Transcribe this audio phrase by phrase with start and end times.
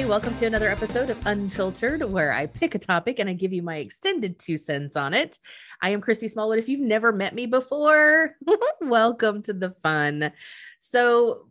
[0.00, 0.22] everybody.
[0.22, 3.62] Welcome to another episode of Unfiltered, where I pick a topic and I give you
[3.62, 5.38] my extended two cents on it.
[5.82, 6.58] I am Christy Smallwood.
[6.58, 8.34] If you've never met me before,
[8.80, 10.32] welcome to the fun.
[10.78, 11.48] So,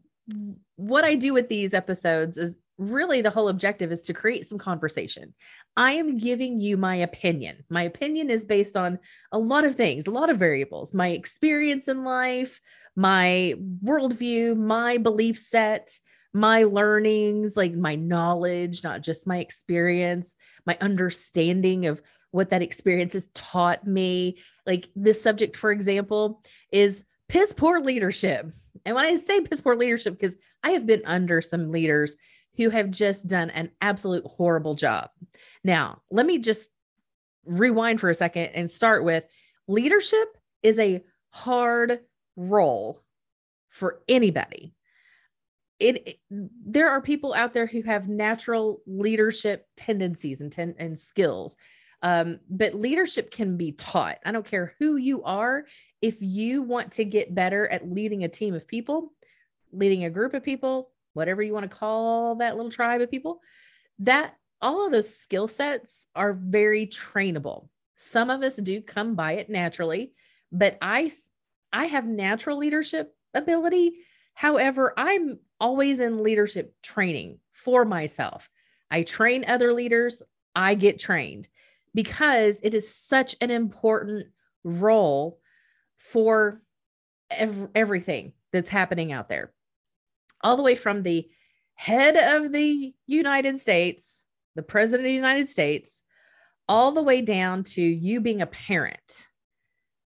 [0.77, 4.57] what I do with these episodes is really the whole objective is to create some
[4.57, 5.36] conversation.
[5.77, 7.66] I am giving you my opinion.
[7.70, 8.97] My opinion is based on
[9.31, 12.61] a lot of things, a lot of variables, my experience in life,
[12.96, 15.91] my worldview, my belief set
[16.33, 23.14] my learnings, like my knowledge, not just my experience, my understanding of what that experience
[23.14, 24.38] has taught me.
[24.65, 28.52] Like this subject, for example, is piss poor leadership.
[28.86, 32.16] And when I say piss poor leadership, because I have been under some leaders
[32.58, 35.09] who have just done an absolute horrible job.
[35.64, 36.69] Now, let me just
[37.45, 39.23] rewind for a second and start with
[39.67, 42.00] leadership is a hard
[42.35, 43.02] role
[43.69, 44.73] for anybody
[45.80, 51.58] it, there are people out there who have natural leadership tendencies and ten, and skills.
[52.02, 54.19] Um, but leadership can be taught.
[54.25, 55.66] I don't care who you are.
[56.02, 59.13] If you want to get better at leading a team of people
[59.72, 63.39] leading a group of people whatever you want to call that little tribe of people
[64.00, 67.67] that all of those skill sets are very trainable.
[67.95, 70.13] Some of us do come by it naturally
[70.52, 71.11] but i
[71.72, 73.94] i have natural leadership ability.
[74.33, 78.49] However, I'm always in leadership training for myself.
[78.91, 80.21] I train other leaders,
[80.55, 81.47] I get trained
[81.93, 84.27] because it is such an important
[84.63, 85.39] role
[85.97, 86.61] for
[87.29, 89.51] ev- everything that's happening out there.
[90.41, 91.29] All the way from the
[91.75, 96.03] head of the United States, the president of the United States,
[96.67, 99.27] all the way down to you being a parent.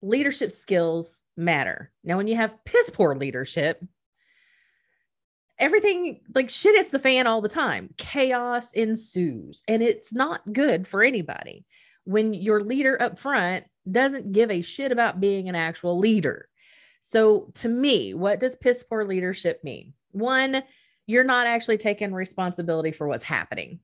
[0.01, 1.91] Leadership skills matter.
[2.03, 3.83] Now, when you have piss poor leadership,
[5.59, 7.89] everything like shit hits the fan all the time.
[7.97, 11.65] Chaos ensues, and it's not good for anybody
[12.03, 16.47] when your leader up front doesn't give a shit about being an actual leader.
[17.01, 19.93] So, to me, what does piss poor leadership mean?
[20.11, 20.63] One,
[21.07, 23.79] you're not actually taking responsibility for what's happening.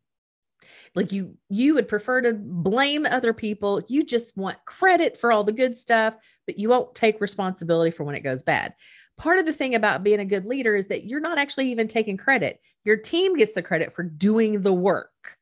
[0.95, 3.83] Like you you would prefer to blame other people.
[3.87, 6.15] You just want credit for all the good stuff,
[6.45, 8.73] but you won't take responsibility for when it goes bad
[9.21, 11.87] part of the thing about being a good leader is that you're not actually even
[11.87, 12.59] taking credit.
[12.83, 15.37] Your team gets the credit for doing the work,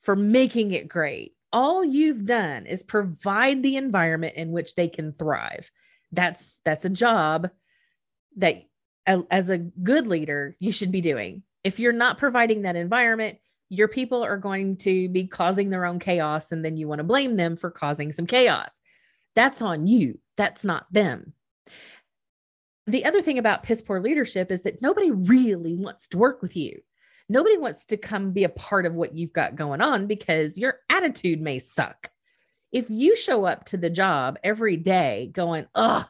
[0.00, 1.34] for making it great.
[1.52, 5.70] All you've done is provide the environment in which they can thrive.
[6.10, 7.50] That's that's a job
[8.36, 8.62] that
[9.06, 11.42] as a good leader you should be doing.
[11.62, 13.36] If you're not providing that environment,
[13.68, 17.04] your people are going to be causing their own chaos and then you want to
[17.04, 18.80] blame them for causing some chaos.
[19.36, 20.18] That's on you.
[20.38, 21.34] That's not them
[22.86, 26.56] the other thing about piss poor leadership is that nobody really wants to work with
[26.56, 26.80] you.
[27.28, 30.80] Nobody wants to come be a part of what you've got going on because your
[30.88, 32.10] attitude may suck.
[32.72, 36.04] If you show up to the job every day going, oh,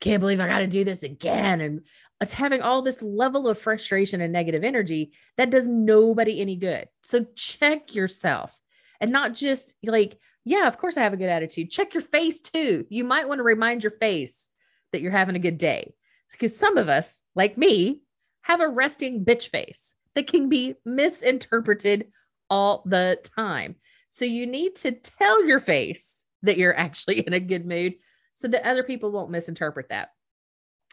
[0.00, 1.60] can't believe I got to do this again.
[1.60, 1.82] And
[2.20, 6.88] it's having all this level of frustration and negative energy that does nobody any good.
[7.02, 8.60] So check yourself
[9.00, 11.70] and not just like, yeah, of course I have a good attitude.
[11.70, 12.86] Check your face too.
[12.88, 14.48] You might want to remind your face
[14.92, 15.94] that you're having a good day
[16.32, 18.02] because some of us, like me,
[18.42, 22.08] have a resting bitch face that can be misinterpreted
[22.48, 23.76] all the time.
[24.08, 27.94] So you need to tell your face that you're actually in a good mood
[28.34, 30.10] so that other people won't misinterpret that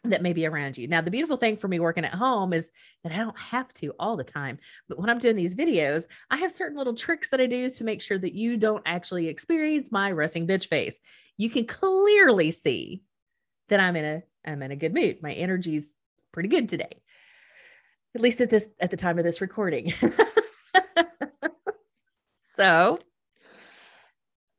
[0.05, 0.88] that may be around you.
[0.88, 2.71] Now, the beautiful thing for me working at home is
[3.03, 4.57] that I don't have to all the time.
[4.89, 7.83] But when I'm doing these videos, I have certain little tricks that I do to
[7.83, 11.00] make sure that you don't actually experience my resting bitch face.
[11.38, 13.03] You can clearly see
[13.69, 15.21] that I'm in a I'm in a good mood.
[15.21, 15.95] My energy's
[16.31, 17.01] pretty good today.
[18.15, 19.91] At least at this at the time of this recording.
[22.55, 22.99] so,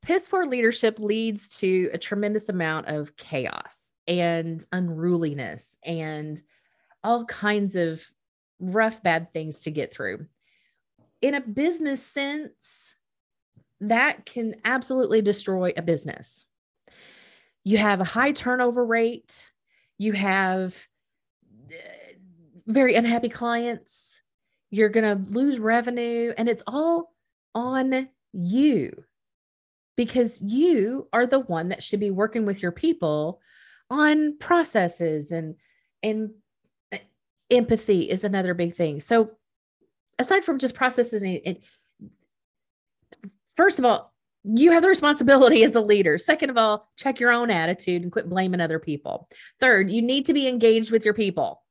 [0.02, 6.42] piss poor leadership leads to a tremendous amount of chaos and unruliness and
[7.02, 8.04] all kinds of
[8.58, 10.26] rough bad things to get through.
[11.22, 12.96] In a business sense,
[13.80, 16.44] that can absolutely destroy a business.
[17.62, 19.50] You have a high turnover rate,
[19.98, 20.86] you have
[21.70, 21.76] uh,
[22.66, 24.20] very unhappy clients,
[24.70, 27.14] you're going to lose revenue, and it's all
[27.54, 29.04] on you
[29.96, 33.40] because you are the one that should be working with your people
[33.90, 35.54] on processes and
[36.02, 36.30] and
[36.92, 36.98] uh,
[37.50, 39.00] empathy is another big thing.
[39.00, 39.32] So
[40.18, 41.58] aside from just processes and,
[43.56, 44.13] first of all,
[44.44, 46.18] you have the responsibility as the leader.
[46.18, 49.28] Second of all, check your own attitude and quit blaming other people.
[49.58, 51.62] Third, you need to be engaged with your people.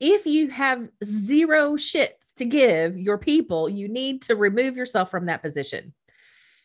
[0.00, 5.26] if you have zero shits to give your people, you need to remove yourself from
[5.26, 5.94] that position.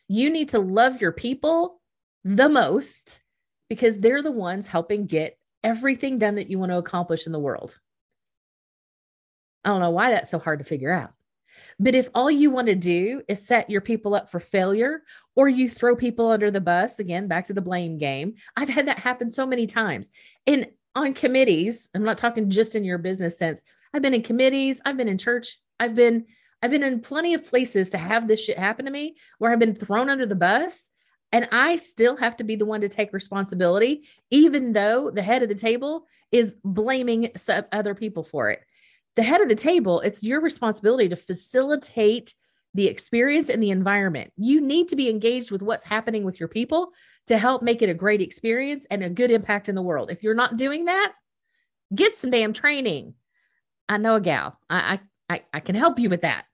[0.07, 1.79] You need to love your people
[2.23, 3.21] the most
[3.69, 7.39] because they're the ones helping get everything done that you want to accomplish in the
[7.39, 7.77] world.
[9.63, 11.11] I don't know why that's so hard to figure out.
[11.79, 15.03] But if all you want to do is set your people up for failure
[15.35, 18.87] or you throw people under the bus, again, back to the blame game, I've had
[18.87, 20.09] that happen so many times.
[20.45, 23.61] And on committees, I'm not talking just in your business sense.
[23.93, 26.25] I've been in committees, I've been in church, I've been
[26.63, 29.59] I've been in plenty of places to have this shit happen to me where I've
[29.59, 30.89] been thrown under the bus
[31.31, 35.43] and I still have to be the one to take responsibility, even though the head
[35.43, 37.31] of the table is blaming
[37.71, 38.61] other people for it
[39.17, 42.35] the head of the table, it's your responsibility to facilitate
[42.75, 44.31] the experience and the environment.
[44.37, 46.93] You need to be engaged with what's happening with your people
[47.25, 50.11] to help make it a great experience and a good impact in the world.
[50.11, 51.13] If you're not doing that,
[51.93, 53.15] get some damn training.
[53.89, 54.59] I know a gal.
[54.69, 56.45] I I I can help you with that.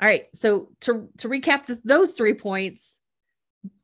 [0.00, 0.26] All right.
[0.34, 3.00] So to to recap the, those three points,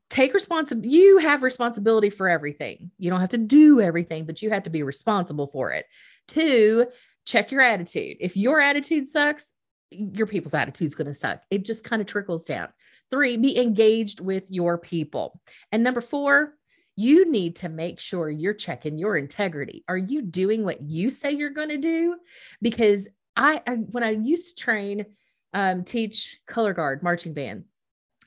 [0.09, 0.87] take responsibility.
[0.87, 2.91] You have responsibility for everything.
[2.97, 5.85] You don't have to do everything, but you have to be responsible for it.
[6.29, 6.87] Two,
[7.25, 8.17] check your attitude.
[8.19, 9.53] If your attitude sucks,
[9.91, 11.41] your people's attitude is going to suck.
[11.49, 12.69] It just kind of trickles down.
[13.11, 15.39] Three, be engaged with your people.
[15.71, 16.55] And number four,
[16.95, 19.83] you need to make sure you're checking your integrity.
[19.87, 22.15] Are you doing what you say you're going to do?
[22.61, 25.05] Because I, I, when I used to train,
[25.53, 27.65] um, teach color guard marching band,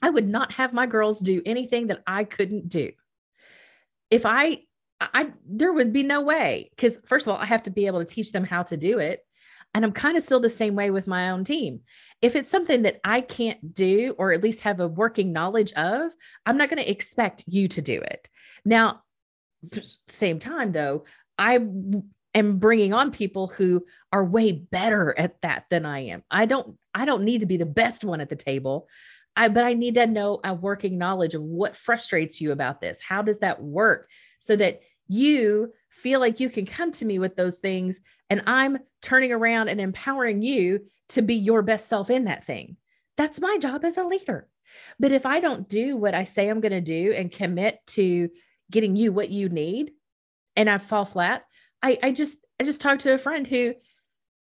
[0.01, 2.93] I would not have my girls do anything that I couldn't do.
[4.11, 4.63] If I
[5.01, 8.01] I there would be no way because first of all, I have to be able
[8.01, 9.25] to teach them how to do it.
[9.75, 11.81] And I'm kind of still the same way with my own team.
[12.23, 16.11] If it's something that I can't do or at least have a working knowledge of,
[16.47, 18.29] I'm not going to expect you to do it.
[18.65, 19.03] Now,
[20.07, 21.05] same time though,
[21.37, 21.61] I
[22.35, 26.23] am bringing on people who are way better at that than I am.
[26.31, 28.89] I don't I don't need to be the best one at the table.
[29.39, 33.01] I, but I need to know a working knowledge of what frustrates you about this.
[33.01, 34.11] How does that work?
[34.41, 38.79] So that you feel like you can come to me with those things and I'm
[39.01, 42.77] turning around and empowering you to be your best self in that thing.
[43.17, 44.49] That's my job as a leader.
[44.99, 48.29] But if I don't do what I say I'm going to do and commit to
[48.71, 49.93] getting you what you need
[50.57, 51.45] and I fall flat,
[51.81, 53.75] I, I just I just talked to a friend who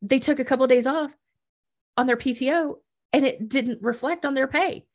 [0.04, 1.16] they took a couple of days off
[1.98, 2.76] on their PTO
[3.14, 4.86] and it didn't reflect on their pay.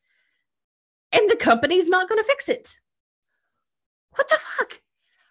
[1.12, 2.74] And the company's not going to fix it.
[4.16, 4.80] What the fuck?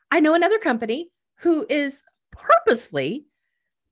[0.10, 1.12] I know another company
[1.42, 2.02] who is
[2.32, 3.28] purposely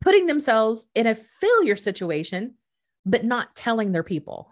[0.02, 2.56] putting themselves in a failure situation,
[3.06, 4.50] but not telling their people.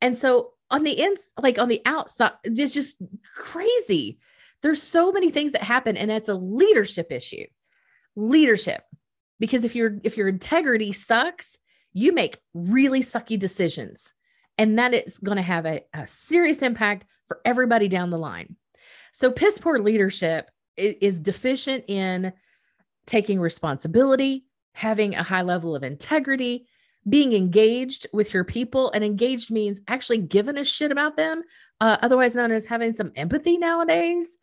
[0.00, 2.96] And so on the ins, like on the outside, it's just
[3.36, 4.18] crazy.
[4.62, 7.46] There's so many things that happen, and it's a leadership issue.
[8.16, 8.82] Leadership.
[9.38, 11.58] Because if your if your integrity sucks,
[11.92, 14.14] you make really sucky decisions.
[14.58, 18.56] And that is going to have a, a serious impact for everybody down the line.
[19.12, 22.32] So, piss poor leadership is, is deficient in
[23.06, 24.44] taking responsibility,
[24.74, 26.66] having a high level of integrity,
[27.08, 28.90] being engaged with your people.
[28.92, 31.42] And engaged means actually giving a shit about them,
[31.80, 34.36] uh, otherwise known as having some empathy nowadays.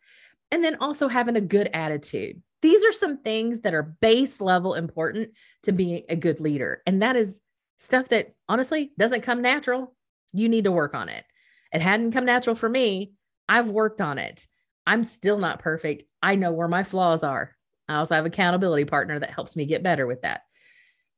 [0.52, 2.42] And then also having a good attitude.
[2.62, 5.30] These are some things that are base level important
[5.64, 6.82] to being a good leader.
[6.86, 7.42] And that is
[7.80, 9.96] stuff that honestly doesn't come natural.
[10.34, 11.24] You need to work on it.
[11.72, 13.14] It hadn't come natural for me.
[13.48, 14.46] I've worked on it.
[14.86, 16.04] I'm still not perfect.
[16.22, 17.56] I know where my flaws are.
[17.88, 20.42] I also have accountability partner that helps me get better with that.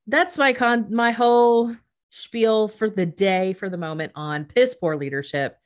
[0.08, 1.76] That's my con my whole
[2.10, 5.58] spiel for the day for the moment on piss poor leadership.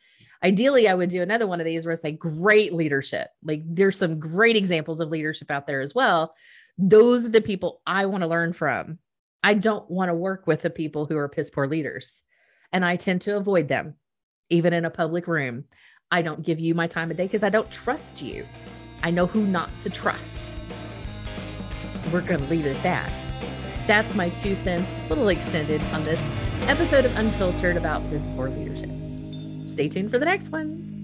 [0.46, 3.30] Ideally, I would do another one of these where I say great leadership.
[3.44, 6.36] Like there's some great examples of leadership out there as well.
[6.78, 9.00] Those are the people I want to learn from.
[9.42, 12.22] I don't want to work with the people who are piss poor leaders.
[12.72, 13.96] And I tend to avoid them,
[14.52, 15.64] even in a public room.
[16.12, 18.46] I don't give you my time of day because I don't trust you.
[19.02, 20.56] I know who not to trust.
[22.14, 23.12] We're going to leave it at that.
[23.88, 26.24] That's my two cents, a little extended on this
[26.68, 28.92] episode of Unfiltered about piss poor leadership.
[29.76, 30.95] Stay tuned for the next one.